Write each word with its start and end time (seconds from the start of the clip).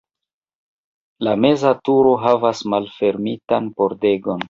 La 1.27 1.35
meza 1.45 1.75
turo 1.91 2.17
havas 2.25 2.67
malfermitan 2.77 3.73
pordegon. 3.79 4.37